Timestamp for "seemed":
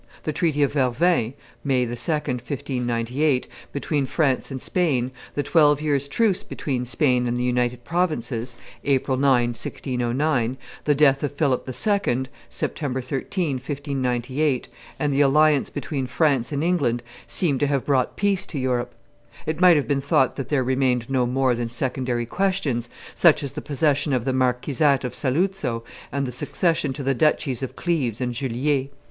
17.27-17.59